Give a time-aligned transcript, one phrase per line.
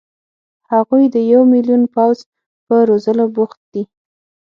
[0.71, 2.17] هغوی د یو ملیون پوځ
[2.67, 3.83] په روزلو بوخت دي.